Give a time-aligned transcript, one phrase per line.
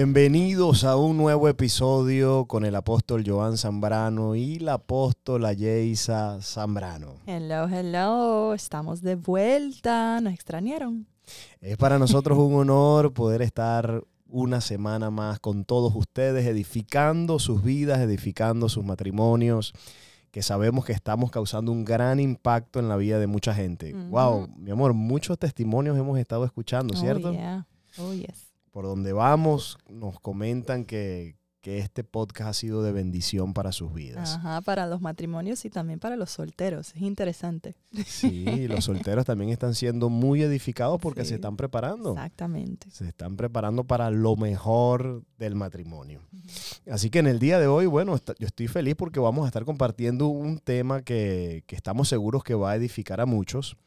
[0.00, 7.14] Bienvenidos a un nuevo episodio con el apóstol Joan Zambrano y la apóstola Yeisa Zambrano.
[7.26, 11.06] Hello, hello, estamos de vuelta, nos extrañaron.
[11.62, 17.62] Es para nosotros un honor poder estar una semana más con todos ustedes, edificando sus
[17.62, 19.72] vidas, edificando sus matrimonios,
[20.30, 23.94] que sabemos que estamos causando un gran impacto en la vida de mucha gente.
[23.94, 27.32] Wow, mi amor, muchos testimonios hemos estado escuchando, Oh, ¿cierto?
[27.32, 27.66] yeah.
[27.96, 28.45] Oh, yes.
[28.76, 33.94] Por donde vamos, nos comentan que, que este podcast ha sido de bendición para sus
[33.94, 34.34] vidas.
[34.34, 36.94] Ajá, para los matrimonios y también para los solteros.
[36.94, 37.74] Es interesante.
[38.04, 41.30] Sí, los solteros también están siendo muy edificados porque Sí.
[41.30, 42.10] se están preparando.
[42.10, 42.90] Exactamente.
[42.90, 46.20] Se están preparando para lo mejor del matrimonio.
[46.90, 49.64] Así que en el día de hoy, bueno, yo estoy feliz porque vamos a estar
[49.64, 53.78] compartiendo un tema que, que estamos seguros que va a edificar a muchos.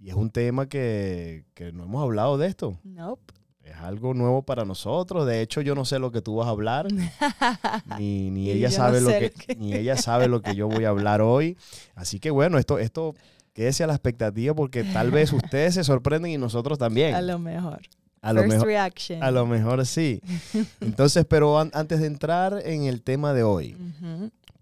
[0.00, 2.76] Y es un tema que, que no hemos hablado de esto.
[2.82, 3.34] Nope.
[3.72, 5.26] Es algo nuevo para nosotros.
[5.26, 6.86] De hecho, yo no sé lo que tú vas a hablar.
[7.98, 10.54] Ni, ni ella sabe no lo sé que, lo que- ni ella sabe lo que
[10.54, 11.56] yo voy a hablar hoy.
[11.94, 13.14] Así que bueno, esto, esto
[13.54, 17.14] quédese a la expectativa porque tal vez ustedes se sorprenden y nosotros también.
[17.14, 17.80] A lo mejor.
[18.20, 18.66] A lo First mejor.
[18.68, 19.22] reaction.
[19.22, 20.20] A lo mejor sí.
[20.80, 23.76] Entonces, pero an- antes de entrar en el tema de hoy,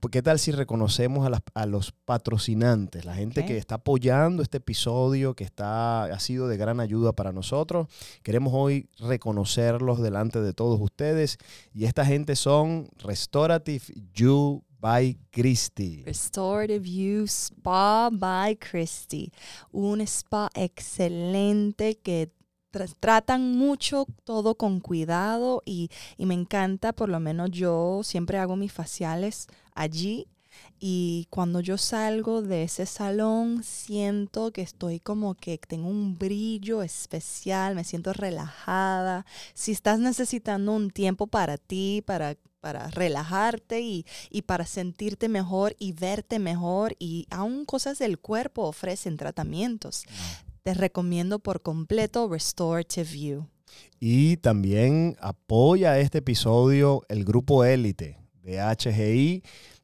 [0.09, 4.57] ¿qué tal si reconocemos a, las- a los patrocinantes, la gente que está apoyando este
[4.59, 7.89] episodio, que está, ha sido de gran ayuda para nosotros?
[8.23, 11.37] Queremos hoy reconocerlos delante de todos ustedes.
[11.75, 13.85] Y esta gente son Restorative
[14.15, 16.03] You by Christy.
[16.05, 19.31] Restorative You Spa by Christy.
[19.71, 22.33] Un spa excelente que
[22.73, 28.39] tra- tratan mucho todo con cuidado y, y me encanta, por lo menos yo siempre
[28.39, 30.27] hago mis faciales allí.
[30.79, 36.83] Y cuando yo salgo de ese salón, siento que estoy como que tengo un brillo
[36.83, 39.27] especial, me siento relajada.
[39.55, 45.77] Si estás necesitando un tiempo para ti, para, para relajarte y, y para sentirte mejor
[45.79, 50.05] y verte mejor, y aún cosas del cuerpo ofrecen tratamientos,
[50.63, 53.47] te recomiendo por completo Restorative You.
[54.01, 59.43] Y también apoya este episodio el grupo Élite de HGI.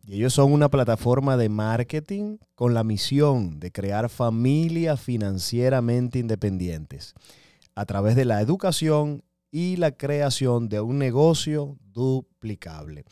[0.08, 7.14] Y ellos son una plataforma de marketing con la misión de crear familias financieramente independientes
[7.74, 13.04] a través de la educación y la creación de un negocio duplicable.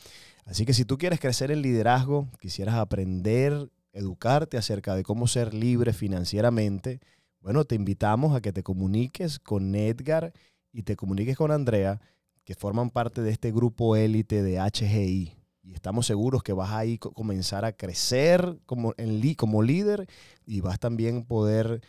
[0.45, 5.53] Así que si tú quieres crecer en liderazgo, quisieras aprender, educarte acerca de cómo ser
[5.53, 6.99] libre financieramente,
[7.39, 10.33] bueno, te invitamos a que te comuniques con Edgar
[10.71, 12.01] y te comuniques con Andrea,
[12.43, 15.44] que forman parte de este grupo élite de HGI.
[15.65, 20.07] Y estamos seguros que vas a ir co- comenzar a crecer como, en como líder
[20.45, 21.81] y vas también poder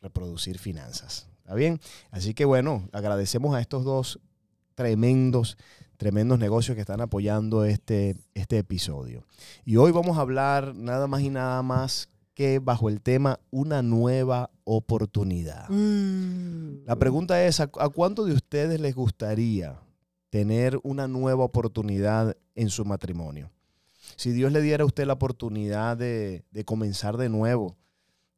[0.00, 1.28] reproducir finanzas.
[1.38, 1.78] ¿Está bien?
[2.10, 4.18] Así que bueno, agradecemos a estos dos
[4.74, 5.56] tremendos,
[5.98, 9.24] tremendos negocios que están apoyando este, este episodio.
[9.64, 13.82] Y hoy vamos a hablar nada más y nada más que bajo el tema una
[13.82, 15.66] nueva oportunidad.
[16.86, 19.78] La pregunta es, ¿a, a cuánto de ustedes les gustaría
[20.30, 23.50] tener una nueva oportunidad en su matrimonio?
[24.16, 27.76] Si Dios le diera a usted la oportunidad de, de comenzar de nuevo,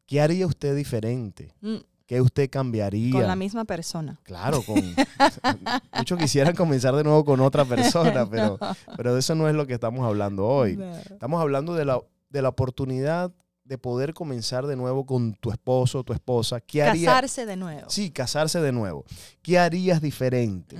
[0.06, 1.54] ¿qué haría usted diferente?
[1.60, 3.12] Mm, ¿Qué usted cambiaría?
[3.12, 4.20] Con la misma persona.
[4.22, 4.80] Claro, con
[5.98, 8.58] muchos quisieran comenzar de nuevo con otra persona, pero,
[8.96, 10.76] pero de eso no es lo que estamos hablando hoy.
[10.76, 10.96] No.
[10.96, 12.00] Estamos hablando de la,
[12.30, 13.32] de la oportunidad
[13.66, 16.60] de poder comenzar de nuevo con tu esposo, tu esposa.
[16.60, 17.06] ¿Qué haría?
[17.06, 17.88] Casarse de nuevo.
[17.90, 19.04] Sí, casarse de nuevo.
[19.42, 20.76] ¿Qué harías diferente?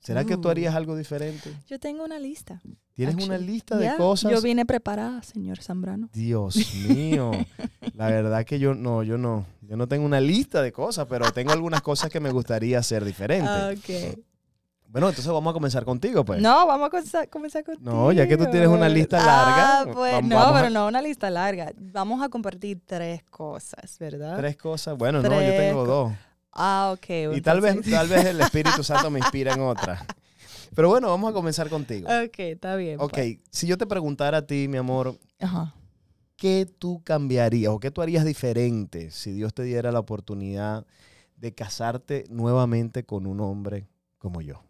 [0.00, 0.50] ¿Será que tú Uh.
[0.52, 1.52] harías algo diferente?
[1.68, 2.60] Yo tengo una lista.
[2.94, 4.30] ¿Tienes una lista de cosas?
[4.32, 6.10] Yo vine preparada, señor Zambrano.
[6.12, 6.56] Dios
[6.88, 7.30] mío.
[7.94, 9.46] La verdad que yo no, yo no.
[9.62, 13.04] Yo no tengo una lista de cosas, pero tengo algunas cosas que me gustaría hacer
[13.04, 13.48] diferente.
[13.72, 14.18] Ok.
[14.92, 16.42] Bueno, entonces vamos a comenzar contigo, pues.
[16.42, 17.90] No, vamos a comenzar, comenzar contigo.
[17.90, 20.86] No, ya que tú tienes una lista larga, Ah, pues no, vamos a- pero no
[20.86, 21.72] una lista larga.
[21.78, 24.36] Vamos a compartir tres cosas, ¿verdad?
[24.36, 24.98] Tres cosas.
[24.98, 26.12] Bueno, no, yo tengo dos.
[26.52, 27.34] Ah, ok.
[27.34, 30.04] Y tal vez, tal vez el Espíritu Santo me inspira en otra.
[30.74, 32.06] Pero bueno, vamos a comenzar contigo.
[32.08, 33.00] Ok, está bien.
[33.00, 33.38] Ok, pues.
[33.50, 35.74] si yo te preguntara a ti, mi amor, Ajá.
[36.36, 40.84] ¿qué tú cambiarías o qué tú harías diferente si Dios te diera la oportunidad
[41.36, 43.86] de casarte nuevamente con un hombre
[44.18, 44.62] como yo?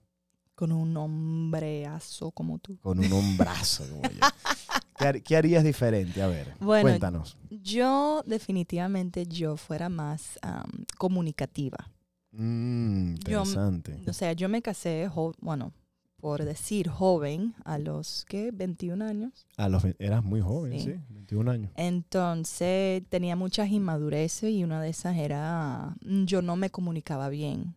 [0.63, 2.79] Con un hombreazo como tú.
[2.79, 4.21] Con un hombrazo como yo.
[4.97, 6.23] ¿Qué, har- qué harías diferente?
[6.23, 7.37] A ver, Bueno, cuéntanos.
[7.51, 11.91] Yo definitivamente yo fuera más am, comunicativa.
[12.31, 14.01] Mm, Yo- interesante.
[14.07, 15.11] O sea, yo me casé,
[15.41, 15.73] bueno,
[16.21, 18.53] por decir joven, a los, ¿qué?
[18.53, 19.49] 21 años.
[19.57, 21.01] A los, eras muy joven, sí, Sí.
[21.09, 21.73] 21 años.
[21.75, 27.75] Entonces tenía muchas inmadureces y una de esas era, mm, yo no me comunicaba bien.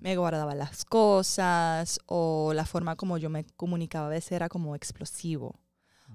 [0.00, 4.74] Me guardaba las cosas o la forma como yo me comunicaba a veces era como
[4.74, 5.60] explosivo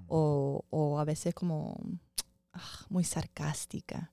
[0.08, 1.78] o, o a veces como
[2.54, 4.12] ah, muy sarcástica.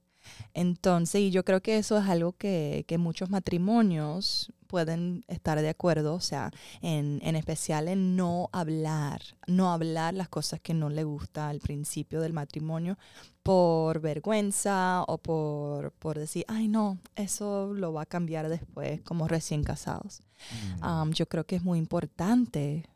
[0.55, 5.69] Entonces, y yo creo que eso es algo que, que muchos matrimonios pueden estar de
[5.69, 6.51] acuerdo, o sea,
[6.83, 11.61] en, en, especial en no hablar, no hablar las cosas que no le gusta al
[11.61, 12.99] principio del matrimonio
[13.45, 19.29] por vergüenza o por, por decir, ay no, eso lo va a cambiar después como
[19.29, 20.23] recién casados.
[20.81, 20.85] Mm.
[20.85, 22.89] Um, yo creo que es muy importante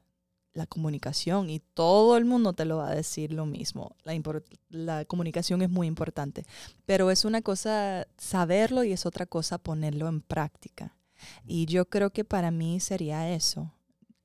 [0.53, 3.95] la comunicación y todo el mundo te lo va a decir lo mismo.
[4.03, 4.21] La,
[4.71, 6.45] la comunicación es muy importante,
[6.87, 10.98] pero es una cosa saberlo y es otra cosa ponerlo en práctica.
[11.45, 13.73] Y yo creo que para mí sería eso,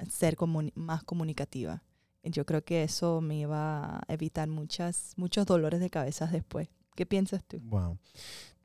[0.10, 1.84] ser comuni- más comunicativa.
[2.24, 6.70] Yo creo que eso me iba a evitar muchas, muchos dolores de cabeza después.
[6.96, 7.60] ¿Qué piensas tú?
[7.64, 7.98] Wow.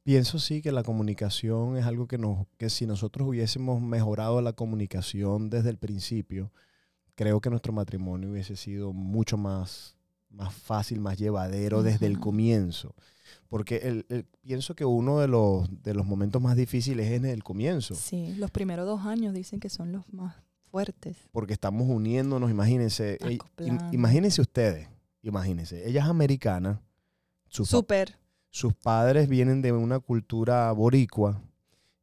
[0.05, 4.53] Pienso sí que la comunicación es algo que, nos, que si nosotros hubiésemos mejorado la
[4.53, 6.51] comunicación desde el principio,
[7.15, 9.97] creo que nuestro matrimonio hubiese sido mucho más,
[10.31, 12.95] más fácil, más llevadero desde el comienzo.
[13.49, 17.25] Porque el- el- pienso que uno de los, de los momentos más difíciles es en
[17.25, 17.95] el comienzo.
[17.95, 20.35] Sí, los primeros dos años dicen que son los más
[20.71, 21.17] fuertes.
[21.33, 23.19] Porque estamos uniéndonos, imagínense.
[23.23, 23.39] ey,
[23.93, 24.89] imagínense ustedes,
[25.23, 25.89] imagínense.
[25.89, 26.81] Ella es americana,
[27.49, 28.17] Súper.
[28.51, 31.41] sus padres vienen de una cultura boricua,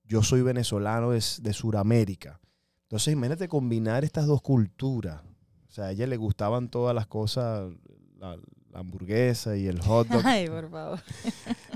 [0.03, 2.39] yo soy venezolano de, de Sudamérica.
[2.83, 5.21] Entonces, imagínate combinar estas dos culturas.
[5.67, 7.71] O sea, a ella le gustaban todas las cosas,
[8.17, 8.37] la,
[8.75, 10.99] la hamburguesa y el hot dog, Ay, por favor.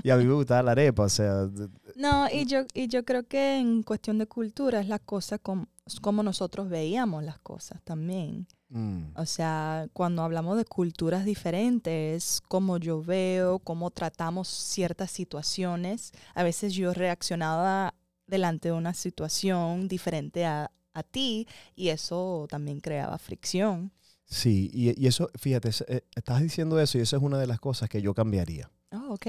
[0.02, 1.04] y a mí me gustaba la arepa.
[1.04, 1.48] O sea,
[1.96, 5.66] No, y yo, y yo creo que en cuestión de cultura es la cosa com-
[6.02, 8.46] como nosotros veíamos las cosas también.
[8.68, 16.12] mm, O sea, cuando hablamos de culturas diferentes, cómo yo veo, cómo tratamos ciertas situaciones.
[16.34, 17.94] A veces yo reaccionaba
[18.26, 23.90] delante de una situación diferente a, a ti y eso también creaba fricción.
[24.30, 27.60] Sí, y, y eso, fíjate, eh, estás diciendo eso y esa es una de las
[27.60, 28.70] cosas que yo cambiaría.
[28.92, 29.26] Oh, ok.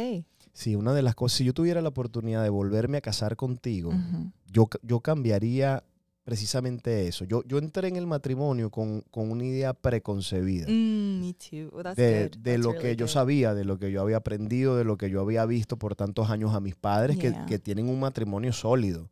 [0.54, 3.94] Sí, una de las cosas, si yo tuviera la oportunidad de volverme a casar contigo,
[4.52, 5.84] yo, yo cambiaría
[6.24, 7.26] precisamente eso.
[7.26, 11.82] Yo, yo entré en el matrimonio con, con una idea preconcebida Mm, me too.
[11.82, 12.38] That's de, good.
[12.38, 14.98] de That's lo really que yo sabía, de lo que yo había aprendido, de lo
[14.98, 18.54] que yo había visto por tantos años a mis padres que, que tienen un matrimonio
[18.54, 19.10] sólido.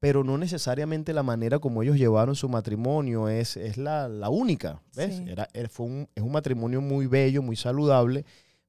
[0.00, 4.80] Pero no necesariamente la manera como ellos llevaron su matrimonio es, es la, la única.
[4.94, 5.16] ¿Ves?
[5.16, 5.24] Sí.
[5.26, 8.24] Era, fue un, es un matrimonio muy bello, muy saludable,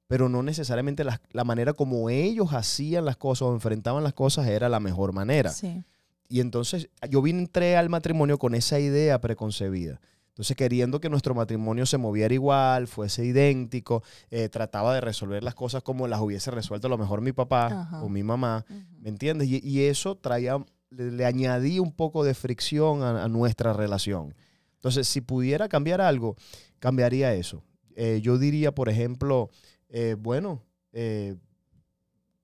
[0.08, 4.48] pero no necesariamente la, la manera como ellos hacían las cosas o enfrentaban las cosas
[4.48, 5.52] era la mejor manera.
[5.52, 5.84] Sí.
[6.30, 10.00] Y entonces yo vine, entré al matrimonio con esa idea preconcebida.
[10.30, 15.54] Entonces, queriendo que nuestro matrimonio se moviera igual, fuese idéntico, eh, trataba de resolver las
[15.54, 18.04] cosas como las hubiese resuelto a lo mejor mi papá Ajá.
[18.04, 18.64] o mi mamá.
[19.02, 19.50] ¿me entiendes?
[19.50, 20.56] Y, y eso traía,
[20.90, 24.36] le, le añadí un poco de fricción a, a nuestra relación.
[24.76, 26.36] Entonces, si pudiera cambiar algo,
[26.80, 27.64] cambiaría eso.
[27.96, 29.50] Eh, yo diría, por ejemplo,
[29.90, 30.64] eh, bueno,
[30.94, 31.36] eh,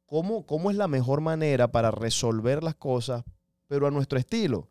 [0.05, 3.23] ¿cómo, ¿cómo es la mejor manera para resolver las cosas,
[3.67, 4.67] pero a nuestro estilo?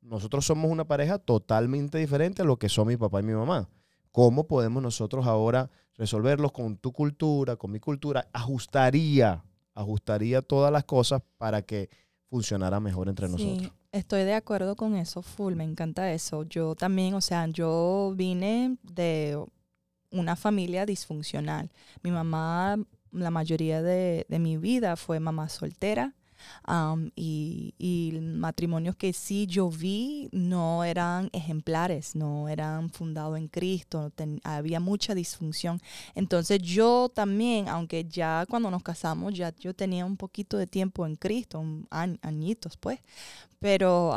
[0.00, 3.68] Nosotros somos una pareja totalmente diferente a lo que son mi papá y mi mamá.
[4.10, 8.28] ¿Cómo podemos nosotros ahora resolverlos con tu cultura, con mi cultura?
[8.32, 11.90] Ajustaría, ajustaría todas las cosas para que
[12.28, 13.72] funcionara mejor entre nosotros.
[13.92, 16.44] Estoy de acuerdo con eso, full, me encanta eso.
[16.44, 19.42] Yo también, o sea, yo vine de
[20.10, 21.70] una familia disfuncional.
[22.02, 22.76] Mi mamá,
[23.12, 26.14] la mayoría de, de mi vida fue mamá soltera.
[27.16, 34.10] Y, y matrimonios que sí yo vi no eran ejemplares, no eran fundados en Cristo,
[34.14, 35.80] ten- había mucha disfunción.
[36.14, 41.06] Entonces yo también, aunque ya cuando nos casamos, ya yo tenía un poquito de tiempo
[41.06, 43.00] en Cristo, añ- añitos pues,
[43.58, 44.12] pero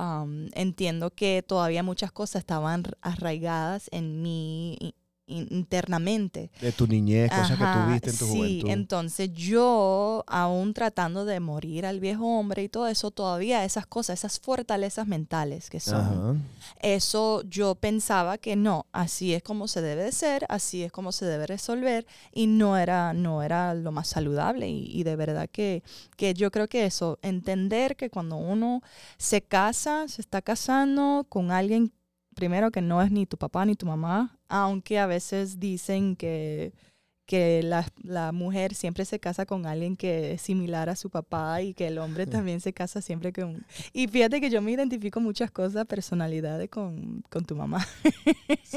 [0.54, 4.94] entiendo que todavía muchas cosas estaban arraigadas en mí i- in-
[5.31, 6.51] internamente.
[6.61, 8.69] De tu niñez, cosas que tuviste en tu sí, juventud.
[8.69, 14.19] entonces yo, aún tratando de morir al viejo hombre y todo eso, todavía esas cosas,
[14.19, 16.35] esas fortalezas mentales que son, Ajá.
[16.81, 21.11] eso yo pensaba que no, así es como se debe de ser, así es como
[21.11, 25.50] se debe resolver y no era, no era lo más saludable y, y de verdad
[25.51, 25.83] que,
[26.17, 28.81] que yo creo que eso, entender que cuando uno
[29.17, 31.93] se casa, se está casando con alguien
[32.35, 36.74] primero que no es ni tu papá ni tu mamá, aunque a veces dicen que
[37.31, 41.62] que la, la mujer siempre se casa con alguien que es similar a su papá
[41.62, 43.65] y que el hombre también se casa siempre con...
[43.93, 47.88] Y fíjate que yo me identifico muchas cosas, personalidades con, con tu mamá.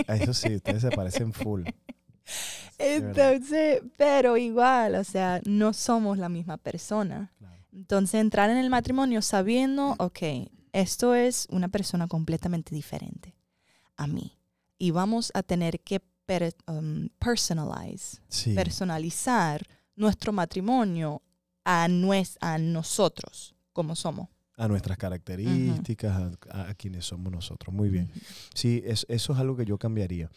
[0.06, 1.64] Eso sí, ustedes se parecen full.
[2.78, 7.32] Entonces, pero igual, o sea, no somos la misma persona.
[7.38, 7.60] Claro.
[7.72, 13.34] Entonces, entrar en el matrimonio sabiendo, ok, esto es una persona completamente diferente
[13.96, 14.38] a mí.
[14.78, 18.54] Y vamos a tener que per, um, personalize, Sí.
[18.54, 19.66] personalizar
[19.96, 21.22] nuestro matrimonio
[21.64, 24.28] a, nues- a nosotros, como somos.
[24.56, 27.74] a nuestras características, a, a quienes somos nosotros.
[27.74, 28.08] Muy bien.
[28.54, 30.30] Sí, es- eso es algo que yo cambiaría.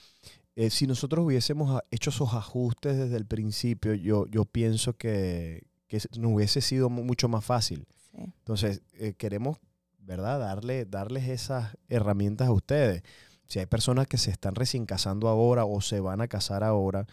[0.55, 6.01] Eh, si nosotros hubiésemos hecho esos ajustes desde el principio, yo, yo pienso que, que
[6.17, 7.85] nos hubiese sido mu- mucho más fácil.
[8.11, 8.17] Sí.
[8.39, 9.57] Entonces, eh, queremos,
[9.99, 13.03] ¿verdad?, Darle, darles esas herramientas a ustedes.
[13.47, 17.07] Si hay personas que se están recién casando ahora o se van a casar ahora,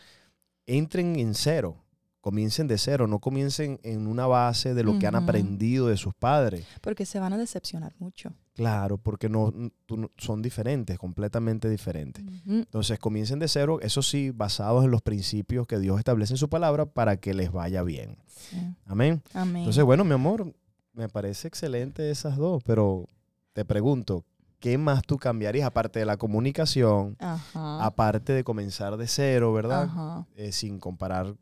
[0.66, 1.76] entren en cero.
[2.20, 6.14] Comiencen de cero, no comiencen en una base de lo que han aprendido de sus
[6.14, 6.66] padres.
[6.80, 8.32] Porque se van a decepcionar mucho.
[8.54, 9.52] Claro, porque no,
[9.84, 12.24] tú son diferentes, completamente diferentes.
[12.46, 16.48] Entonces comiencen de cero, eso sí, basados en los principios que Dios establece en su
[16.48, 18.16] palabra para que les vaya bien.
[18.26, 18.56] Sí.
[18.86, 19.22] Amén.
[19.34, 19.58] Amén.
[19.58, 20.50] Entonces, bueno, mi amor,
[20.94, 23.06] me parece excelente esas dos, pero
[23.52, 24.24] te pregunto,
[24.64, 27.84] ¿qué más tú cambiarías aparte de la comunicación, Ajá.
[27.84, 29.82] aparte de comenzar de cero, verdad?
[29.82, 30.26] Ajá.
[30.36, 31.34] Eh, sin comparar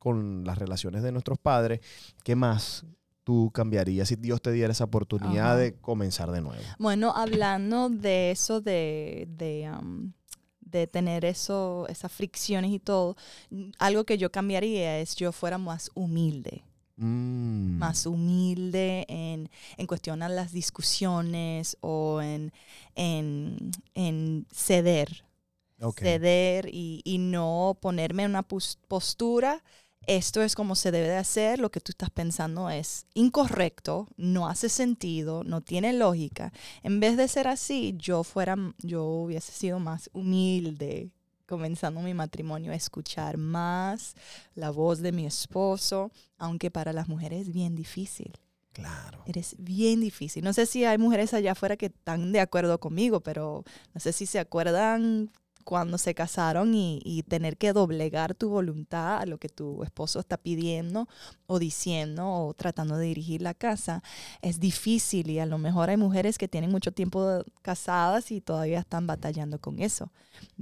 [0.00, 1.78] con las relaciones de nuestros padres,
[2.24, 2.84] ¿qué más
[3.22, 5.56] tú cambiarías si Dios te diera esa oportunidad Ajá.
[5.56, 6.64] de comenzar de nuevo?
[6.80, 10.12] Bueno, hablando de eso, de, de, um,
[10.60, 13.16] de tener eso, esas fricciones y todo,
[13.78, 16.64] algo que yo cambiaría es yo fuera más humilde,
[16.96, 17.78] Mm.
[17.78, 22.52] más humilde en, en cuestión a las discusiones o en,
[22.94, 25.24] en, en ceder,
[25.96, 29.62] ceder y, y no ponerme en una pos- postura.
[30.06, 34.46] Esto es como se debe de hacer, lo que tú estás pensando es incorrecto, no
[34.48, 36.52] hace sentido, no tiene lógica.
[36.82, 41.10] En vez de ser así, yo fuera, yo hubiese sido más humilde
[41.46, 44.14] comenzando mi matrimonio a escuchar más
[44.54, 48.32] la voz de mi esposo, aunque para las mujeres es bien difícil.
[48.72, 49.22] Claro.
[49.26, 50.42] Eres bien difícil.
[50.42, 53.62] No sé si hay mujeres allá afuera que están de acuerdo conmigo, pero
[53.94, 55.30] no sé si se acuerdan
[55.64, 60.20] cuando se casaron y, y tener que doblegar tu voluntad a lo que tu esposo
[60.20, 61.08] está pidiendo
[61.46, 64.02] o diciendo o tratando de dirigir la casa.
[64.42, 68.80] Es difícil y a lo mejor hay mujeres que tienen mucho tiempo casadas y todavía
[68.80, 70.12] están batallando con eso.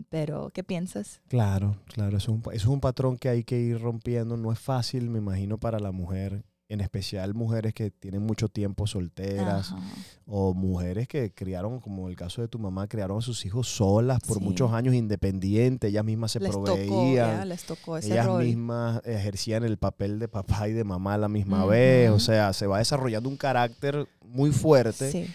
[0.09, 1.21] Pero, ¿qué piensas?
[1.29, 2.17] Claro, claro.
[2.17, 4.37] Es, un, es un patrón que hay que ir rompiendo.
[4.37, 6.45] No es fácil, me imagino, para la mujer.
[6.73, 9.79] En especial mujeres que tienen mucho tiempo solteras Ajá.
[10.27, 14.21] o mujeres que criaron, como el caso de tu mamá, criaron a sus hijos solas
[14.27, 14.43] por Sí.
[14.45, 15.91] muchos años independientes.
[15.91, 17.39] Ellas mismas se Les tocó, proveían.
[17.39, 18.43] ya, les tocó ese ellas rol.
[18.45, 22.11] mismas ejercían el papel de papá y de mamá a la misma vez.
[22.11, 25.27] O sea, se va desarrollando un carácter muy fuerte Sí.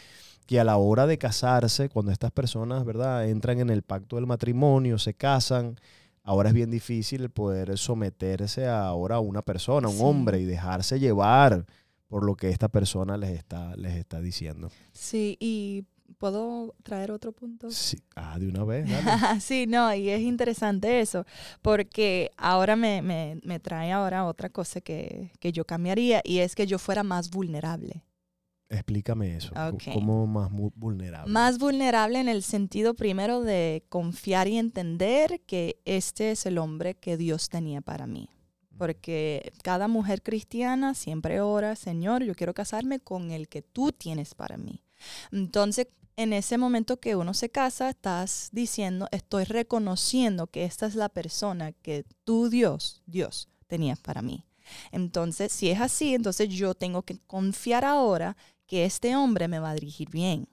[0.47, 4.25] que a la hora de casarse, cuando estas personas, ¿verdad?, entran en el pacto del
[4.25, 5.79] matrimonio, se casan,
[6.27, 10.03] ahora es bien difícil poder someterse a ahora a una persona, a un Sí.
[10.03, 11.65] hombre, y dejarse llevar
[12.07, 14.69] por lo que esta persona les está, les está diciendo.
[14.93, 15.83] Sí, y
[16.19, 17.69] ¿puedo traer otro punto?
[17.69, 17.97] Sí.
[18.15, 19.11] Ah, de una vez, dale.
[19.41, 21.25] sí, no, y es interesante eso,
[21.61, 26.55] porque ahora me, me- me trae ahora otra cosa que, que yo cambiaría y es
[26.55, 28.03] que yo fuera más vulnerable.
[28.69, 29.53] Explícame eso.
[29.69, 29.83] Ok.
[29.93, 31.31] ¿Cómo más vulnerable?
[31.31, 36.95] Más vulnerable en el sentido primero de confiar y entender que este es el hombre
[36.95, 38.29] que Dios tenía para mí.
[38.77, 44.35] Porque cada mujer cristiana siempre ora, Señor, yo quiero casarme con el que tú tienes
[44.35, 44.83] para mí.
[45.31, 50.95] Entonces, en ese momento que uno se casa, estás diciendo, estoy reconociendo que esta es
[50.95, 54.43] la persona que tú, Dios, Dios, tenías para mí.
[54.91, 58.35] Entonces, si es así, entonces yo tengo que confiar ahora
[58.67, 60.47] que este hombre me va a dirigir bien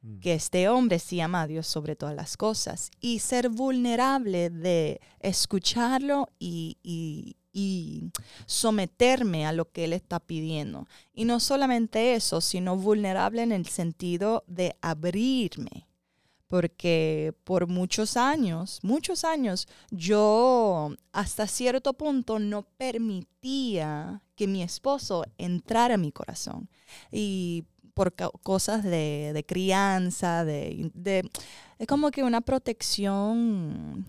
[0.00, 0.20] Mm.
[0.20, 5.00] que este hombre sí ama a Dios sobre todas las cosas y ser vulnerable de
[5.18, 8.12] escucharlo y, y- y
[8.46, 10.86] someterme a lo que él está pidiendo.
[11.12, 15.87] Y no solamente eso, sino vulnerable en el sentido de abrirme.
[16.48, 25.24] Porque por muchos años, muchos años, yo hasta cierto punto no permitía que mi esposo
[25.36, 26.68] entrara a mi corazón.
[27.12, 27.64] Y
[27.94, 31.28] por cosas de, de crianza, de, de-
[31.78, 34.06] es como que una protección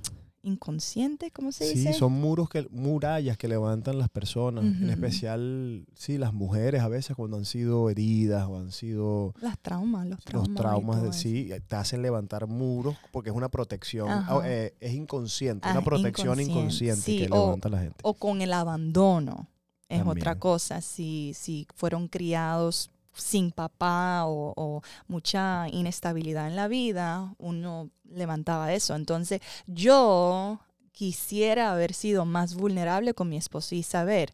[0.49, 1.93] inconsciente, ¿cómo se Sí, dice?
[1.93, 7.15] son muros que, murallas que levantan las personas, en especial, sí, las mujeres a veces
[7.15, 10.49] cuando han sido heridas o han sido Las traumas, los traumas.
[10.49, 14.93] los traumas, de, sí, te hacen levantar muros porque es una protección, ah, eh, es
[14.93, 17.97] inconsciente, Ah, una protección inconsciente, inconsciente sí, que o- levanta la gente.
[18.03, 19.47] O con el abandono,
[19.89, 20.81] es otra cosa.
[20.81, 28.95] Si, si fueron criados sin papá o, mucha inestabilidad en la vida, uno levantaba eso.
[28.95, 30.59] Entonces, yo
[30.91, 34.33] quisiera haber sido más vulnerable con mi esposo y saber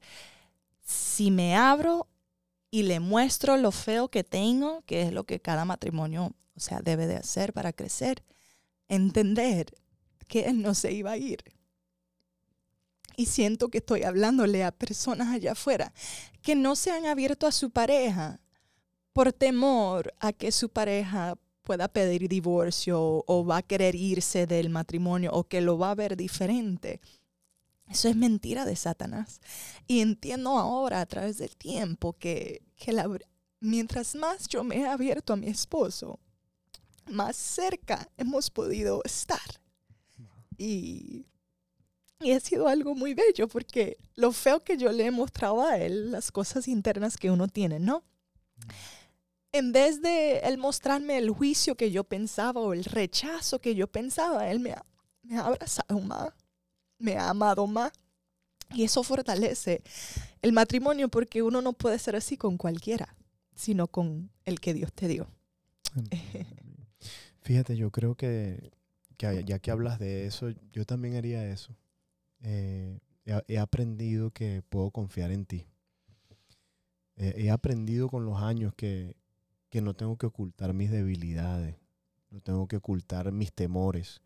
[0.82, 2.08] si me abro
[2.72, 6.80] y le muestro lo feo que tengo, que es lo que cada matrimonio, o sea,
[6.82, 8.24] debe de hacer para crecer,
[8.88, 9.74] entender
[10.28, 11.44] que él no se iba a ir.
[13.18, 15.94] Y siento que estoy hablándole a personas allá afuera
[16.42, 18.40] que no se han abierto a su pareja
[19.16, 24.68] por temor a que su pareja pueda pedir divorcio o va a querer irse del
[24.70, 27.00] matrimonio o que lo va a ver diferente.
[27.88, 29.40] Eso es mentira de Satanás.
[29.88, 32.62] Y entiendo ahora a través del tiempo que,
[33.62, 36.20] mientras más yo me he abierto a mi esposo,
[37.10, 39.62] más cerca hemos podido estar.
[40.58, 41.26] Y,
[42.20, 45.78] y ha sido algo muy bello porque lo feo que yo le he mostrado a
[45.78, 48.04] él, las cosas internas que uno tiene, ¿no?
[49.58, 53.88] En vez de él mostrarme el juicio que yo pensaba o el rechazo que yo
[53.88, 54.86] pensaba, él me ha,
[55.24, 56.34] me ha abrazado más
[57.00, 57.92] me ha amado más.
[58.74, 59.84] Y eso fortalece
[60.42, 63.16] el matrimonio porque uno no puede ser así con cualquiera,
[63.54, 65.28] sino con el que Dios te dio.
[67.42, 68.72] Fíjate, yo creo que,
[69.18, 71.76] ya que hablas de eso, yo también haría eso.
[72.42, 73.00] Eh,
[73.48, 75.68] he, aprendido que puedo confiar en ti.
[77.16, 79.16] he aprendido con los años que,
[79.76, 81.76] que no tengo que ocultar mis debilidades,
[82.30, 84.22] no tengo que ocultar mis temores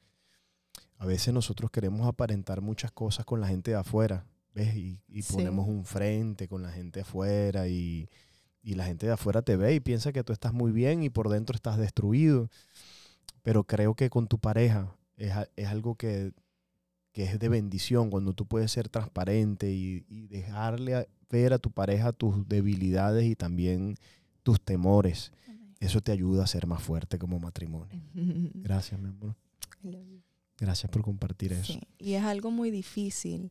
[0.99, 4.75] a veces nosotros queremos aparentar muchas cosas con la gente de afuera, ¿ves?
[4.75, 4.99] Y,
[5.31, 8.09] ponemos un frente con la gente de afuera y,
[8.61, 11.29] la gente de afuera te ve y piensa que tú estás muy bien y por
[11.29, 12.49] dentro estás destruido.
[13.41, 15.31] Pero creo que con tu pareja es,
[15.65, 16.33] algo que,
[17.13, 22.11] es de bendición cuando tú puedes ser transparente y, y dejarle ver a tu pareja
[22.11, 23.95] tus debilidades y también
[24.43, 25.31] tus temores.
[25.79, 28.01] Eso te ayuda a ser más fuerte como matrimonio.
[28.53, 29.35] Gracias, mi amor.
[30.57, 31.79] Gracias por compartir eso.
[31.97, 33.49] Y es algo muy difícil,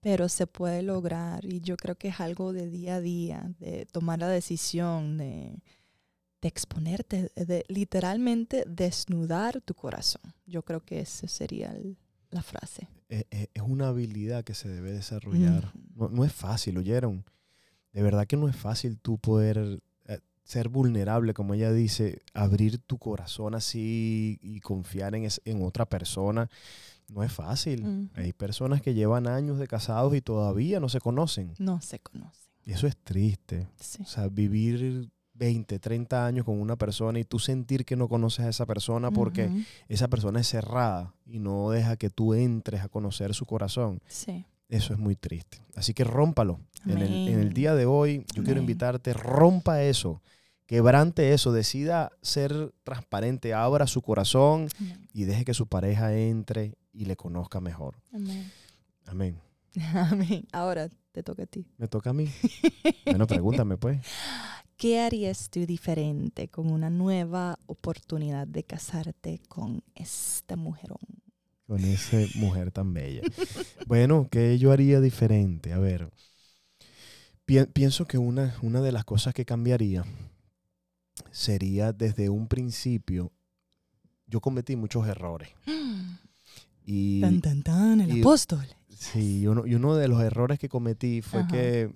[0.00, 1.44] pero se puede lograr.
[1.46, 5.62] Y yo creo que es algo de día a día, de tomar la decisión, de,
[6.42, 10.34] exponerte, de literalmente desnudar tu corazón.
[10.44, 11.74] Yo creo que esa sería
[12.30, 12.86] la frase.
[13.08, 15.72] E, e, es, una habilidad que se debe desarrollar.
[15.94, 17.24] no, no, es fácil, ¿oyeron?
[17.92, 19.80] De verdad que no es fácil tú poder
[20.44, 26.48] ser vulnerable, como ella dice, abrir tu corazón así y confiar en, en otra persona,
[27.08, 28.10] no es fácil.
[28.14, 31.54] Hay personas que llevan años de casados y todavía no se conocen.
[31.58, 32.44] No se conocen.
[32.64, 33.68] Y eso es triste.
[34.00, 38.46] O sea, vivir 20, 30 años con una persona y tú sentir que no conoces
[38.46, 39.50] a esa persona porque
[39.88, 44.00] esa persona es cerrada y no deja que tú entres a conocer su corazón.
[44.06, 44.46] Sí.
[44.68, 45.58] Eso es muy triste.
[45.74, 46.60] Así que rómpalo.
[46.86, 50.20] En el, en el, día de hoy, yo quiero invitarte, rompa eso
[50.66, 54.68] quebrante eso, decida ser transparente, abra su corazón
[55.12, 57.96] y deje que su pareja entre y le conozca mejor.
[58.12, 58.50] Amén.
[59.06, 59.40] Amén.
[59.94, 60.46] Amén.
[60.52, 61.66] Ahora te toca a ti.
[61.76, 62.28] Me toca a mí.
[63.06, 64.00] bueno, pregúntame pues.
[64.76, 70.98] ¿Qué harías tú diferente con una nueva oportunidad de casarte con esta mujerón?
[71.66, 73.22] Con esa mujer tan bella.
[73.86, 75.72] bueno, ¿qué yo haría diferente?
[75.72, 76.10] A ver,
[77.72, 80.04] pienso que una, una de las cosas que cambiaría
[81.30, 83.32] sería desde un principio,
[84.26, 85.48] yo cometí muchos errores.
[86.86, 88.66] Y, tan, tan, tan, el apóstol.
[88.90, 91.90] Sí, y uno, y uno de los errores que cometí fue que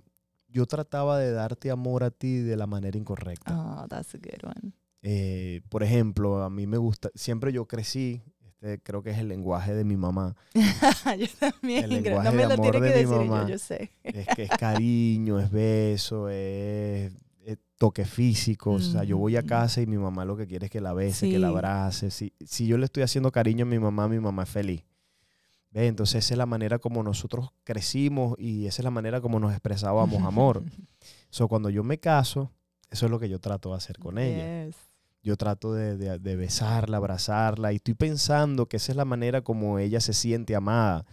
[0.48, 3.54] yo trataba de darte amor a ti de la manera incorrecta.
[3.54, 4.72] Oh, that's a good one.
[5.02, 8.22] Eh, por ejemplo, a mí me gusta, siempre yo crecí,
[8.60, 10.34] este creo que es el lenguaje de mi mamá.
[10.54, 13.92] yo también, el lenguaje no me lo tiene que decir yo, yo sé.
[14.02, 17.12] es que es cariño, es beso, es
[17.78, 18.72] toque físico.
[18.72, 20.92] O sea, yo voy a casa y mi mamá lo que quiere es que la
[20.92, 22.10] bese, que la abrace.
[22.10, 24.84] Si, si yo le estoy haciendo cariño a mi mamá, mi mamá es feliz.
[25.70, 25.86] ¿Ve?
[25.86, 29.52] Entonces esa es la manera como nosotros crecimos y esa es la manera como nos
[29.52, 30.64] expresábamos amor.
[31.30, 32.50] so, cuando yo me caso,
[32.90, 34.74] eso es lo que yo trato de hacer con ella.
[35.22, 39.42] Yo trato de, de, de besarla, abrazarla y estoy pensando que esa es la manera
[39.42, 41.04] como ella se siente amada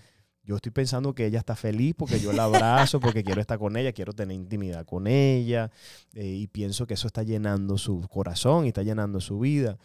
[0.46, 3.76] yo estoy pensando que ella está feliz porque yo la abrazo, porque quiero estar con
[3.78, 5.72] ella, quiero tener intimidad con ella,
[6.14, 9.78] eh, y pienso que eso está llenando su corazón y está llenando su vida.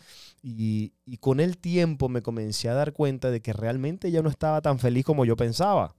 [0.42, 4.60] Y, con el tiempo me comencé a dar cuenta de que realmente ella no estaba
[4.60, 5.94] tan feliz como yo pensaba.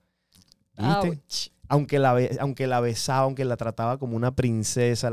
[1.71, 5.09] Aunque la, aunque la besaba, aunque la trataba como una princesa,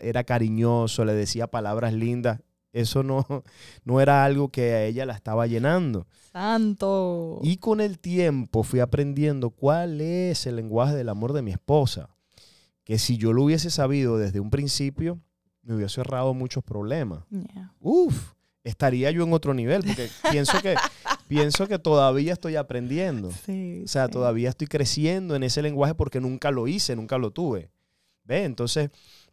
[0.00, 2.40] era cariñoso, le decía palabras lindas,
[2.74, 3.26] eso no,
[3.84, 6.06] no era algo que a ella la estaba llenando.
[6.30, 7.40] Santo.
[7.42, 12.10] Y con el tiempo fui aprendiendo cuál es el lenguaje del amor de mi esposa.
[12.84, 15.18] Que si yo lo hubiese sabido desde un principio,
[15.62, 17.20] me hubiese ahorrado muchos problemas.
[17.80, 20.74] Uf, estaría yo en otro nivel, porque pienso que,
[21.28, 23.30] pienso que todavía estoy aprendiendo.
[23.84, 27.70] o sea, todavía estoy creciendo en ese lenguaje porque nunca lo hice, nunca lo tuve.
[28.24, 28.44] ¿Ve?
[28.44, 28.90] Entonces,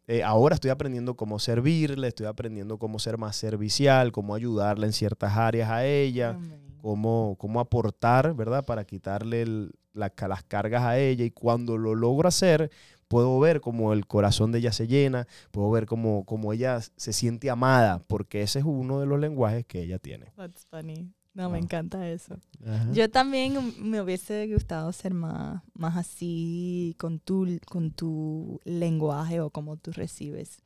[0.08, 4.94] eh, ahora estoy aprendiendo cómo servirle, estoy aprendiendo cómo ser más servicial, cómo ayudarle en
[4.94, 6.38] ciertas áreas a ella,
[6.82, 8.64] cómo, cómo aportar, ¿verdad?
[8.64, 11.26] Para quitarle el- la- las cargas a ella.
[11.26, 12.70] Y cuando lo logro hacer,
[13.08, 17.12] puedo ver cómo el corazón de ella se llena, puedo ver cómo, cómo ella se
[17.14, 20.32] siente amada, porque ese es uno de los lenguajes que ella tiene.
[20.36, 21.12] That's funny.
[21.36, 21.64] No, me Wow.
[21.66, 22.40] encanta eso.
[22.66, 22.88] Ajá.
[22.94, 29.50] Yo también me hubiese gustado ser más, más así con tu, con tu lenguaje o
[29.52, 30.58] como tú recibes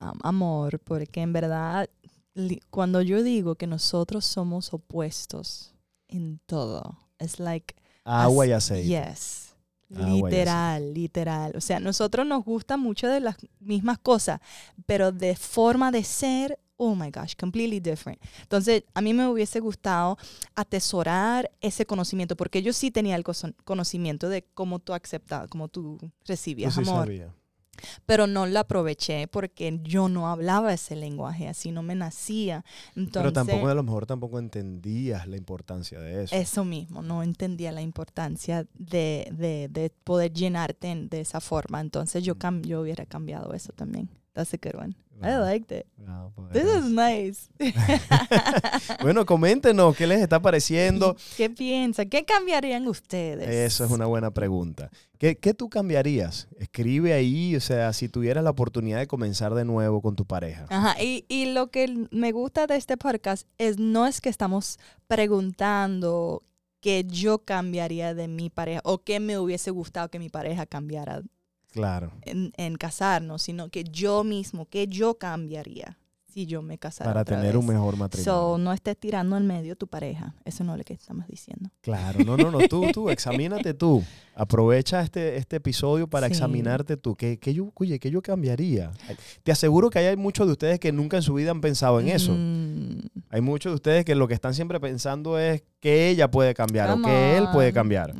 [0.00, 1.88] um, amor, porque en verdad
[2.70, 5.74] cuando yo digo que nosotros somos opuestos
[6.08, 7.74] en todo, es like
[8.04, 8.88] Agua y aceite.
[8.88, 9.54] Yes.
[9.94, 11.52] Agua Literal, literal.
[11.56, 14.40] O sea, nosotros nos gusta mucho de las mismas cosas,
[14.86, 18.20] pero de forma de ser, oh my gosh, completely different.
[18.42, 20.18] Entonces, a mí me hubiese gustado
[20.54, 23.24] atesorar ese conocimiento, porque yo sí tenía el
[23.64, 27.30] conocimiento de cómo tú aceptabas, cómo tú Tú recibías sí amor, sabías.
[28.06, 32.64] pero no lo aproveché porque yo no hablaba ese lenguaje, así no me nacía.
[32.94, 36.34] Entonces, Pero tampoco, a lo mejor tampoco entendías la importancia de eso.
[36.34, 41.80] eso mismo, no entendía la importancia de, de, de poder llenarte en- de esa forma.
[41.80, 44.08] Entonces yo, cam yo hubiera cambiado eso también.
[44.32, 44.96] That's a good one.
[45.22, 45.86] I liked it.
[45.96, 47.48] Wow, pues, This is nice.
[49.02, 51.16] Bueno, coméntenos qué les está pareciendo.
[51.36, 52.08] ¿Qué piensan?
[52.08, 53.48] ¿Qué cambiarían ustedes?
[53.48, 54.90] Eso es una buena pregunta.
[55.18, 56.48] ¿Qué, qué tú cambiarías?
[56.58, 60.66] Escribe ahí, o sea, si tuvieras la oportunidad de comenzar de nuevo con tu pareja.
[60.68, 64.78] Ajá, y, y lo que me gusta de este podcast es no es que estamos
[65.06, 66.42] preguntando
[66.80, 71.22] qué yo cambiaría de mi pareja o qué me hubiese gustado que mi pareja cambiara
[71.72, 72.12] Claro.
[72.22, 75.98] en, en casarnos, sino que yo mismo, que yo cambiaría
[76.32, 77.08] si yo me casara.
[77.10, 77.60] Para otra tener vez.
[77.62, 78.30] un mejor matrimonio.
[78.30, 80.34] So, no estés tirando en medio tu pareja.
[80.44, 81.70] Eso no es lo que estamos diciendo.
[81.80, 84.04] Claro, no, no, no, tú, tú, examínate tú.
[84.34, 86.34] Aprovecha este, este episodio para Sí.
[86.34, 87.14] examinarte tú.
[87.16, 88.90] ¿Qué, qué yo, oye, ¿qué yo cambiaría?
[89.44, 92.08] Te aseguro que hay muchos de ustedes que nunca en su vida han pensado en
[92.08, 92.32] eso.
[92.36, 92.98] Mm,
[93.30, 96.90] Hay muchos de ustedes que lo que están siempre pensando es que ella puede cambiar
[96.90, 98.14] o que él puede cambiar.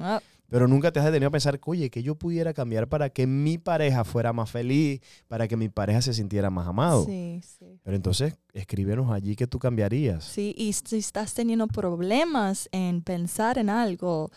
[0.49, 3.59] Pero nunca te has detenido a pensar, oye, que yo pudiera cambiar para que mi
[3.59, 7.05] pareja fuera más feliz, para que mi pareja se sintiera más amado.
[7.05, 7.81] sí, sí.
[7.83, 10.25] Pero entonces, escríbenos allí que tú cambiarías.
[10.25, 14.31] Sí, y si estás teniendo problemas en pensar en algo,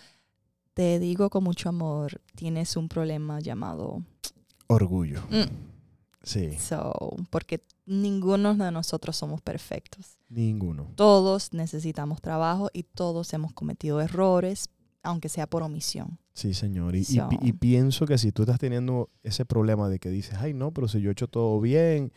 [0.74, 4.04] te digo con mucho amor, tienes un problema llamado
[4.68, 5.22] Orgullo.
[5.30, 5.70] Mm.
[6.22, 10.18] Sí, so, porque ninguno de nosotros somos perfectos.
[10.28, 10.92] ninguno.
[10.96, 14.70] Todos necesitamos trabajo y todos hemos cometido errores,
[15.10, 16.20] aunque sea por omisión.
[16.34, 16.96] Sí, señor.
[16.96, 17.30] Y, y So.
[17.30, 20.72] pi- y pienso que si tú estás teniendo ese problema de que dices, ay, no,
[20.72, 22.12] pero si yo he hecho todo bien,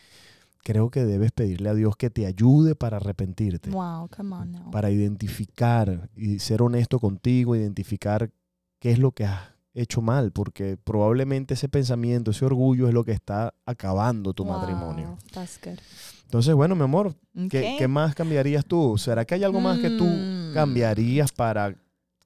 [0.62, 3.70] creo que debes pedirle a Dios que te ayude para arrepentirte.
[3.70, 4.70] Wow, come on now.
[4.70, 8.30] para identificar y ser honesto contigo, identificar
[8.78, 9.40] qué es lo que has
[9.74, 14.52] hecho mal, porque probablemente ese pensamiento, ese orgullo es lo que está acabando tu Wow,
[14.54, 15.18] matrimonio.
[15.32, 15.78] That's good.
[16.26, 17.76] Entonces, bueno, mi amor, ¿qué, Okay.
[17.78, 18.96] qué más cambiarías tú?
[18.98, 20.52] ¿Será que hay algo más que tú Mm.
[20.52, 21.74] cambiarías para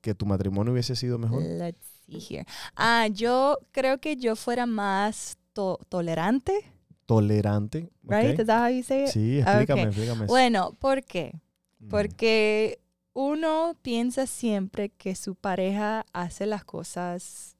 [0.07, 1.42] que tu matrimonio hubiese sido mejor?
[1.42, 2.47] Let's see here.
[2.77, 6.53] Ah, yo creo que yo fuera más to- tolerante,
[7.07, 7.90] Tolerante.
[8.05, 8.38] right?
[8.38, 9.09] Is that how you say it?
[9.11, 10.27] Sí, explícame, explícame.
[10.27, 11.33] Bueno, ¿por qué?
[11.81, 11.88] Mm.
[11.88, 12.79] Porque
[13.14, 17.57] uno piensa siempre que su pareja hace las cosas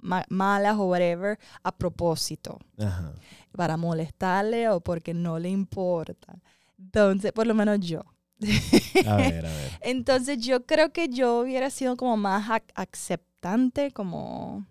[0.00, 3.12] ma- malas o whatever a propósito, Ajá.
[3.52, 6.38] para molestarle o porque no le importa.
[6.78, 8.02] Entonces, por lo menos yo.
[9.06, 9.70] A ver, a ver.
[9.80, 14.66] Entonces yo creo que yo hubiera sido como más ac- aceptante, como...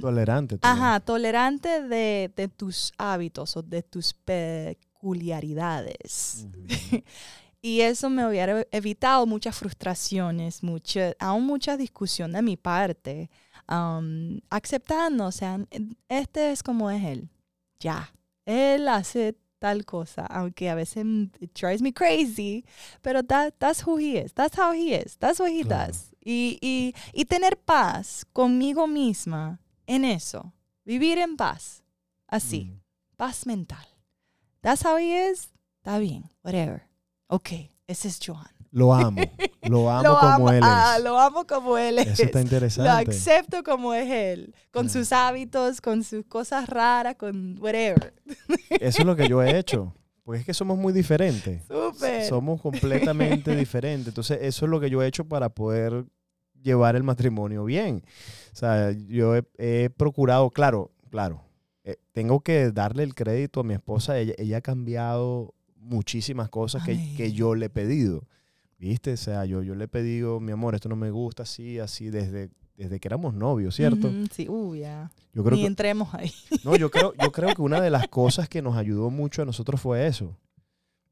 [0.00, 0.58] Tolerante.
[0.62, 6.46] Ajá, tolerante de, de tus hábitos o de tus peculiaridades.
[7.64, 13.30] Y eso me hubiera evitado muchas frustraciones, mucha, aún mucha discusión de mi parte.
[14.50, 15.60] aceptando, o sea,
[16.08, 17.28] este es como es él.
[17.78, 18.12] Ya.
[18.46, 21.04] Él hace tal cosa, aunque a veces
[21.40, 22.64] it drives me crazy,
[23.00, 24.32] pero that, that's who he is.
[24.34, 25.16] That's how he is.
[25.20, 25.86] That's what he Claro.
[25.92, 26.10] does.
[26.24, 30.52] Y, y, y tener paz conmigo misma en eso.
[30.84, 31.82] Vivir en paz.
[32.28, 32.80] Así Mm.
[33.16, 33.86] paz mental.
[34.62, 35.50] That's how he is.
[35.80, 36.82] Está bien, whatever.
[37.28, 38.61] Ok, ese es Joan.
[38.72, 39.20] Lo amo.
[39.68, 40.62] Lo amo lo como él es.
[40.64, 42.06] ah, lo amo como él es.
[42.08, 43.10] Eso está Lo interesante.
[43.10, 44.88] acepto como es él, con Ah.
[44.88, 48.14] sus hábitos, con sus cosas raras, con whatever.
[48.70, 49.94] Eso es lo que yo he hecho.
[50.24, 51.62] Porque es que somos muy diferentes.
[51.68, 52.24] Súper.
[52.26, 54.08] Somos completamente diferentes.
[54.08, 56.04] Entonces, eso es lo que yo he hecho para poder
[56.62, 58.02] llevar el matrimonio bien.
[58.52, 61.42] O sea, yo he, he procurado, claro, claro,
[61.84, 64.16] eh, tengo que darle el crédito a mi esposa.
[64.18, 68.22] Ella, ella ha cambiado muchísimas cosas que, que yo le he pedido.
[68.82, 69.12] ¿Viste?
[69.12, 72.10] O sea, yo, yo le he pedido, mi amor, esto no me gusta así, así,
[72.10, 74.10] desde desde que éramos novios, ¿cierto?
[74.32, 75.12] Sí, uh, ya.
[75.32, 76.32] Yo creo Ni que, entremos ahí.
[76.64, 79.44] no, yo creo, yo creo que una de las cosas que nos ayudó mucho a
[79.44, 80.36] nosotros fue eso,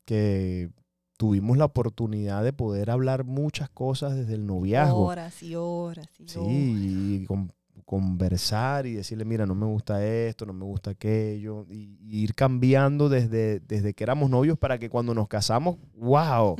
[0.04, 0.70] que
[1.16, 5.04] tuvimos la oportunidad de poder hablar muchas cosas desde el noviazgo.
[5.06, 6.32] Horas y horas y horas.
[6.32, 7.52] Sí, y con-
[7.84, 12.34] conversar y decirle, mira, no me gusta esto, no me gusta aquello, y, y ir
[12.34, 16.56] cambiando desde, desde que éramos novios para que cuando nos casamos, wow,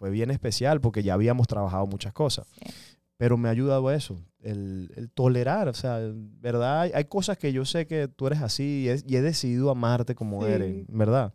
[0.00, 2.46] fue bien especial porque ya habíamos trabajado muchas cosas.
[2.58, 2.72] sí.
[3.18, 6.00] Pero me ha ayudado eso, el, el tolerar, o sea,
[6.40, 6.80] ¿verdad?
[6.80, 9.70] Hay, hay cosas que yo sé que tú eres así y he, y he decidido
[9.70, 10.50] amarte como Sí.
[10.50, 11.34] eres, ¿verdad?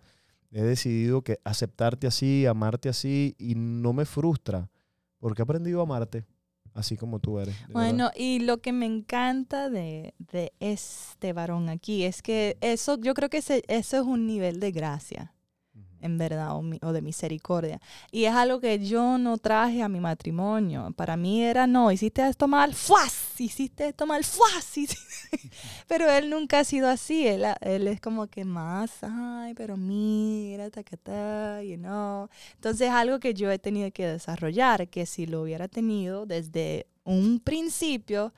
[0.49, 4.67] He decidido que aceptarte así, amarte así y no me frustra
[5.19, 6.25] porque he aprendido a amarte
[6.73, 7.53] así como tú eres.
[7.67, 7.73] verdad.
[7.73, 13.13] Bueno, y lo que me encanta de, de este varón aquí es que eso, yo
[13.13, 15.34] creo que ese, eso es un nivel de gracia.
[16.05, 17.81] En verdad, o, de misericordia.
[18.11, 20.91] Y es algo que yo no traje a mi matrimonio.
[20.95, 23.39] Para mí era, no, hiciste esto mal, ¡fuas!
[23.39, 24.73] Hiciste esto mal, ¡fuas!
[25.87, 27.27] Pero él nunca ha sido así.
[27.27, 27.43] Él,
[27.87, 32.29] es como que más, ay, pero mira, ta, ta, ta, you know.
[32.55, 36.87] Entonces es algo que yo he tenido que desarrollar, que si lo hubiera tenido desde
[37.03, 38.33] un principio,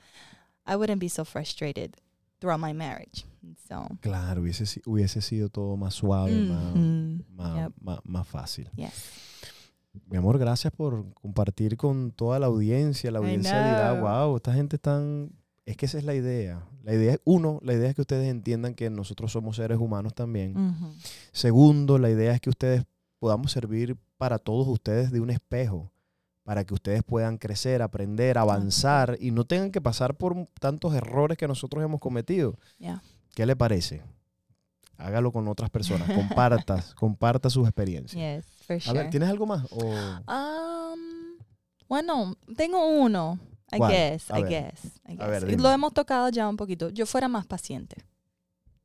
[0.66, 1.92] I wouldn't be so frustrated
[2.38, 3.24] throughout my marriage.
[3.68, 8.70] So, Claro, hubiese, hubiese sido todo más suave, más, mhm, más, yep, más- más fácil.
[8.76, 8.92] yes.
[10.10, 13.10] Mi amor, gracias por compartir con toda la audiencia.
[13.10, 15.30] La audiencia dirá, wow, esta gente están...
[15.66, 16.64] Es que esa es la idea.
[16.82, 20.14] La idea es, uno, la idea es que ustedes entiendan que nosotros somos seres humanos
[20.14, 20.56] también.
[20.56, 20.92] Ujú.
[21.32, 22.84] Segundo, la idea es que ustedes
[23.18, 25.90] podamos servir para todos ustedes de un espejo,
[26.48, 31.36] para que ustedes puedan crecer, aprender, avanzar y no tengan que pasar por tantos errores
[31.36, 32.56] que nosotros hemos cometido.
[32.78, 33.02] Yeah.
[33.34, 34.02] ¿Qué le parece?
[34.96, 38.14] Hágalo con otras personas, compartas, comparta sus experiencias.
[38.46, 38.98] Yes, for A sure.
[38.98, 39.66] ver, ¿tienes algo más?
[39.70, 41.38] O- Um,
[41.86, 43.38] bueno, tengo uno.
[43.70, 44.50] I guess, A I ver.
[44.50, 45.50] guess, I A ver, guess.
[45.50, 45.62] dime.
[45.62, 46.88] Lo hemos tocado ya un poquito.
[46.88, 47.96] Yo fuera más paciente.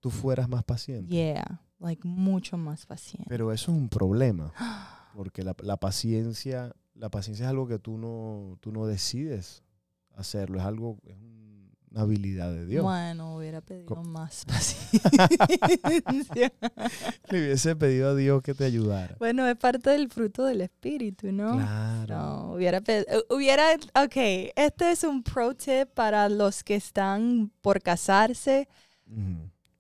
[0.02, 1.10] tú fueras más paciente.
[1.10, 3.26] Yeah, like mucho más paciente.
[3.30, 4.52] Pero eso es un problema,
[5.16, 9.64] porque la, la paciencia, la paciencia es algo que tú no, tú no decides
[10.16, 12.84] hacerlo, es algo, es un- una habilidad de Dios.
[12.84, 16.52] Bueno, hubiera pedido Co- más paciencia.
[17.30, 19.16] Le hubiese pedido a Dios que te ayudara.
[19.20, 21.54] bueno, es parte del fruto del espíritu, ¿no?
[21.54, 22.18] Claro.
[22.18, 27.82] No, hubiera, eh, hubiera, ok, este es un pro tip para los que están por
[27.82, 28.68] casarse.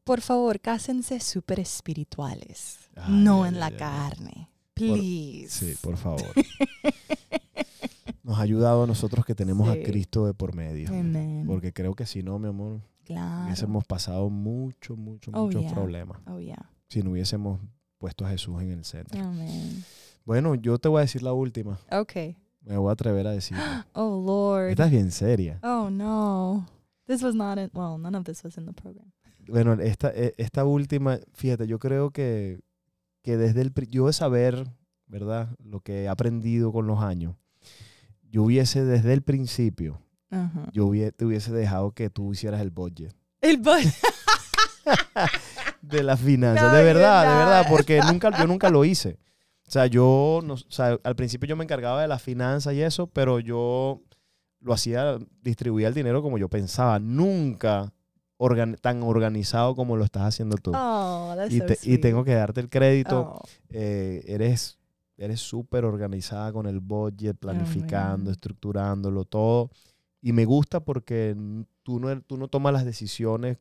[0.04, 4.49] Por favor, cásense súper espirituales, no en la carne.
[4.73, 5.49] Please.
[5.49, 6.21] Sí, por favor.
[8.23, 9.79] Nos ha ayudado a nosotros que tenemos Sí.
[9.79, 10.89] a Cristo de por medio.
[10.89, 11.43] Amen.
[11.45, 13.45] Porque creo que si no, mi amor, claro.
[13.45, 15.73] hubiésemos pasado mucho, mucho, Oh, muchos yeah.
[15.73, 16.19] problemas.
[16.27, 16.69] Oh, yeah.
[16.88, 17.59] Si no hubiésemos
[17.97, 19.21] puesto a Jesús en el centro.
[19.21, 19.83] Amen.
[20.25, 21.77] Bueno, yo te voy a decir la última.
[21.91, 22.38] Okay.
[22.62, 23.57] Me voy a atrever a decir.
[23.93, 24.69] Oh, Lord.
[24.71, 25.59] Esta es bien seria.
[25.62, 26.65] Oh, no.
[27.05, 29.12] This was not in, well, none of this was in the program.
[29.49, 32.62] Bueno, esta, e- esta última, fíjate, yo creo que,
[33.23, 33.73] que desde el...
[33.89, 34.67] Yo de saber,
[35.07, 35.49] ¿verdad?
[35.63, 37.36] Lo que he aprendido con los años,
[38.29, 40.69] yo hubiese desde el principio, Ajá.
[40.71, 43.83] yo hubie- te hubiese dejado que tú hicieras el budget El boy.
[45.81, 46.71] de las finanzas.
[46.71, 49.17] No, de verdad, de verdad, porque nunca, yo nunca lo hice.
[49.67, 52.81] O sea, yo, no, o sea, al principio yo me encargaba de las finanzas y
[52.81, 54.01] eso, pero yo
[54.59, 56.99] lo hacía, distribuía el dinero como yo pensaba.
[56.99, 57.93] Nunca
[58.43, 60.71] organ- tan organizado como lo estás haciendo tú.
[60.75, 63.36] Oh, that's y, so te- y tengo que darte el crédito.
[63.36, 64.77] Oh, Eh, eres
[65.17, 68.32] eres súper organizada con el budget, planificando, Amén.
[68.32, 69.69] estructurándolo todo.
[70.21, 71.36] Y me gusta porque
[71.84, 73.58] tú no, er- tú no tomas las decisiones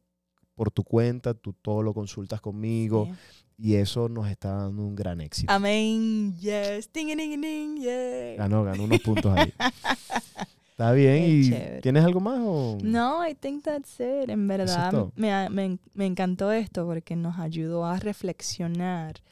[0.54, 3.12] por tu cuenta, tú todo lo consultas conmigo sí.
[3.58, 5.52] y eso nos está dando un gran éxito.
[5.52, 6.34] Amén.
[6.38, 6.90] Yes.
[6.92, 8.36] Ding, ding, ding, yay.
[8.36, 9.52] Ganó, ganó unos puntos ahí.
[10.72, 11.22] Está bien.
[11.22, 11.80] ¿Y chévere.
[11.82, 12.40] tienes algo más?
[12.42, 12.78] O?
[12.82, 14.28] No, I think that's it.
[14.28, 15.12] En verdad, todo.
[15.16, 19.22] me, me, me encantó esto porque nos ayudó a reflexionar.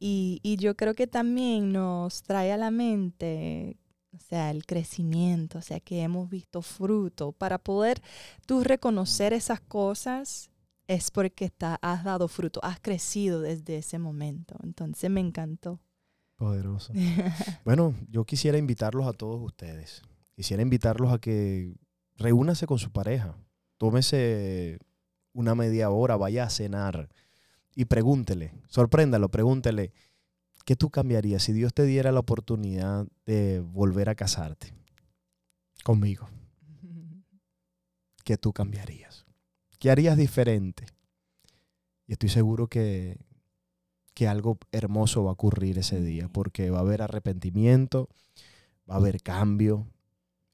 [0.00, 3.76] Y, y yo creo que también nos trae a la mente,
[4.14, 7.32] o sea, el crecimiento, o sea, que hemos visto fruto.
[7.32, 8.00] Para poder
[8.46, 10.50] tú reconocer esas cosas
[10.86, 14.56] es porque está, has dado fruto, has crecido desde ese momento.
[14.62, 15.80] Entonces me encantó.
[16.36, 16.92] Poderoso.
[17.64, 20.02] Bueno, yo quisiera invitarlos a todos ustedes.
[20.38, 21.74] Quisiera invitarlos a que
[22.14, 23.36] reúnase con su pareja.
[23.76, 24.78] Tómese
[25.32, 27.08] una media hora, vaya a cenar
[27.74, 29.92] y pregúntele, sorpréndalo, pregúntele,
[30.64, 34.72] ¿qué tú cambiarías si Dios te diera la oportunidad de volver a casarte
[35.82, 36.28] conmigo?
[38.22, 39.26] ¿Qué tú cambiarías?
[39.80, 40.86] ¿Qué harías diferente?
[42.06, 43.18] Y estoy seguro que,
[44.14, 48.08] que algo hermoso va a ocurrir ese día, porque va a haber arrepentimiento,
[48.88, 49.88] va a haber cambio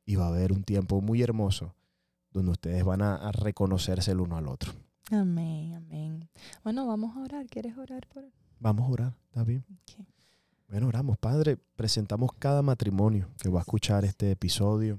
[0.04, 1.74] y va a haber un tiempo muy hermoso
[2.30, 4.72] donde ustedes van a, a reconocerse el uno al otro.
[5.10, 6.28] Amén, amén.
[6.62, 7.46] Bueno, vamos a orar.
[7.46, 8.24] ¿Quieres orar por
[8.58, 9.64] Vamos a orar, ¿está bien?
[9.70, 10.06] Ok.
[10.68, 11.58] Bueno, oramos, Padre.
[11.76, 14.98] Presentamos cada matrimonio que va a escuchar este episodio.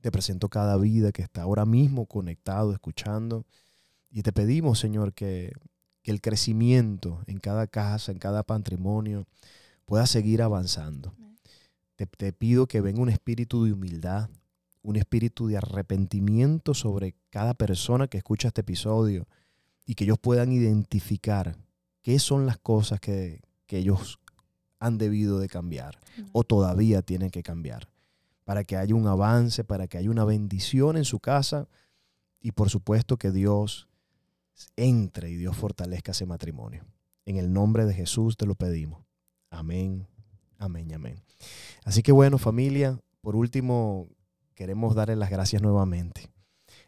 [0.00, 3.44] Te presento cada vida que está ahora mismo conectado, escuchando.
[4.10, 5.52] Y te pedimos, Señor, que,
[6.02, 9.26] que el crecimiento en cada casa, en cada patrimonio,
[9.84, 11.12] pueda seguir avanzando.
[12.06, 14.30] Te pido que venga un espíritu de humildad,
[14.82, 19.26] un espíritu de arrepentimiento sobre cada persona que escucha este episodio
[19.84, 21.56] y que ellos puedan identificar
[22.02, 24.18] qué son las cosas que, que ellos
[24.78, 25.98] han debido de cambiar
[26.32, 27.88] o todavía tienen que cambiar
[28.44, 31.68] para que haya un avance, para que haya una bendición en su casa
[32.40, 33.88] y por supuesto que Dios
[34.76, 36.84] entre y Dios fortalezca ese matrimonio.
[37.26, 39.04] En el nombre de Jesús te lo pedimos.
[39.50, 40.08] Amén,
[40.60, 41.20] amén, amén.
[41.84, 44.08] Así que bueno familia, por último
[44.54, 46.28] queremos darle las gracias nuevamente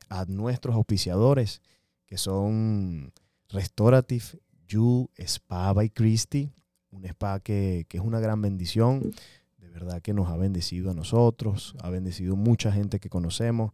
[0.09, 1.63] a nuestros auspiciadores
[2.07, 3.13] que son
[3.49, 4.25] Restorative
[4.69, 6.53] You Spa by Christie,
[6.91, 9.13] un spa que, que es una gran bendición,
[9.59, 13.73] de verdad que nos ha bendecido a nosotros, ha bendecido mucha gente que conocemos.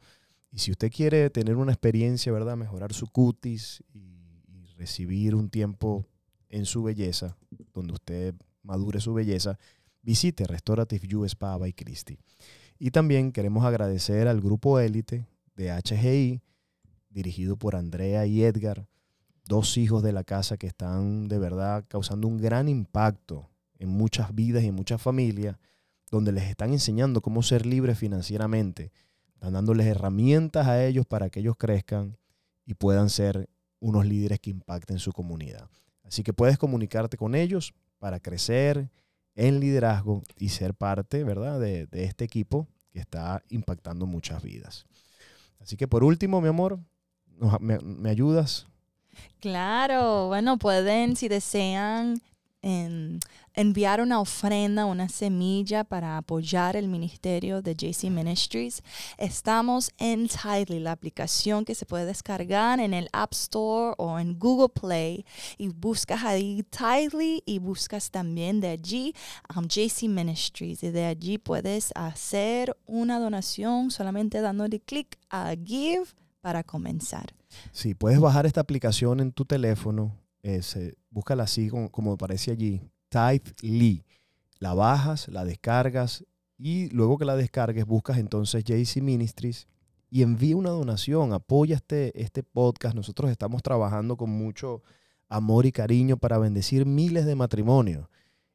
[0.53, 2.57] Y si usted quiere tener una experiencia, ¿verdad?
[2.57, 6.07] Mejorar su cutis y, y recibir un tiempo
[6.49, 7.37] en su belleza,
[7.75, 9.59] donde usted madure su belleza,
[10.09, 12.19] visite Restorative You Spa by Christie.
[12.79, 16.41] Y también queremos agradecer al grupo élite de HGI,
[17.11, 18.89] dirigido por Andrea y Edgar,
[19.45, 24.35] dos hijos de la casa que están de verdad causando un gran impacto en muchas
[24.35, 25.59] vidas y en muchas familias,
[26.11, 28.93] donde les están enseñando cómo ser libres financieramente,
[29.35, 32.17] están dándoles herramientas a ellos para que ellos crezcan
[32.65, 35.69] y puedan ser unos líderes que impacten su comunidad.
[36.03, 38.89] Así que puedes comunicarte con ellos para crecer
[39.39, 44.85] en liderazgo y ser parte, ¿verdad?, de, este equipo que está impactando muchas vidas.
[45.61, 46.81] Así que por último, mi amor,
[47.61, 48.67] me ayudas?
[49.41, 52.21] Claro, bueno, pueden, si desean,
[52.69, 53.21] en-
[53.55, 58.83] enviar una ofrenda, una semilla para apoyar el ministerio de JC Ministries.
[59.17, 64.39] Estamos en Tidely, la aplicación que se puede descargar en el App Store o en
[64.39, 65.25] Google Play.
[65.57, 69.15] Y buscas ahí Tidely y buscas también de allí
[69.57, 70.83] um, JC Ministries.
[70.85, 76.05] Y de allí puedes hacer una donación solamente dándole clic a Give
[76.41, 77.35] para comenzar.
[77.73, 80.15] Sí, puedes bajar esta aplicación en tu teléfono.
[80.43, 82.81] Eh, se- búscala así como, como aparece allí.
[83.09, 84.05] Tidely.
[84.59, 86.25] La bajas, la descargas
[86.59, 89.69] y luego que la descargues buscas entonces JC Ministries
[90.11, 91.33] y envía una donación.
[91.33, 92.95] Apoya este, este podcast.
[92.97, 94.83] Nosotros estamos trabajando con mucho
[95.29, 98.09] amor y cariño para bendecir miles de matrimonios.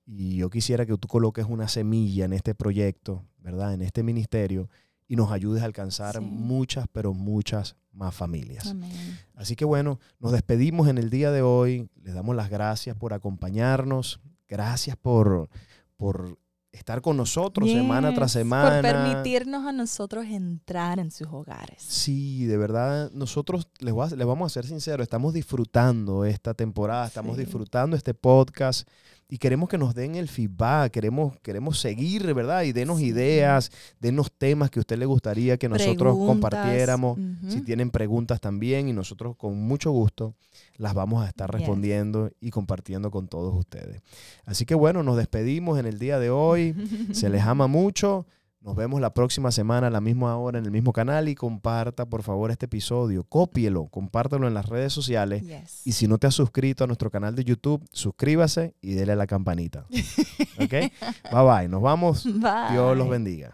[0.05, 3.73] Y yo quisiera que tú coloques una semilla en este proyecto, ¿verdad?
[3.73, 4.69] En este ministerio
[5.07, 6.19] y nos ayudes a alcanzar Sí.
[6.21, 8.67] muchas, pero muchas más familias.
[8.67, 8.91] Amén.
[9.35, 11.89] Así que bueno, nos despedimos en el día de hoy.
[12.01, 14.19] Les damos las gracias por acompañarnos.
[14.47, 15.49] Gracias por,
[15.95, 16.37] por
[16.71, 18.81] estar con nosotros semana tras semana.
[18.81, 21.81] Por permitirnos a nosotros entrar en sus hogares.
[21.81, 27.05] Sí, de verdad, nosotros les, a- les vamos a ser sinceros, estamos disfrutando esta temporada,
[27.07, 27.43] estamos Sí.
[27.43, 28.87] disfrutando este podcast
[29.33, 32.61] y queremos que nos den el feedback, queremos, queremos seguir, ¿verdad?
[32.65, 33.05] Y denos Sí.
[33.07, 37.17] ideas, denos temas que a usted le gustaría que nosotros Preguntas, compartiéramos.
[37.47, 40.35] Si tienen preguntas también y nosotros con mucho gusto
[40.77, 41.61] las vamos a estar Yes.
[41.61, 44.03] respondiendo y compartiendo con todos ustedes.
[44.45, 46.75] Así que bueno, nos despedimos en el día de hoy.
[47.11, 48.27] Se les ama mucho.
[48.63, 52.05] Nos vemos la próxima semana a la misma hora en el mismo canal y comparta
[52.05, 53.25] por favor este episodio.
[53.25, 55.43] Cópielo, compártelo en las redes sociales.
[55.43, 55.85] Yes.
[55.85, 59.15] Y si no te has suscrito a nuestro canal de YouTube, suscríbase y dele a
[59.17, 59.85] la campanita.
[60.61, 60.71] ¿Ok?
[60.71, 61.67] Bye bye.
[61.67, 62.23] Nos vamos.
[62.23, 63.09] Dios los Bye.
[63.09, 63.53] bendiga.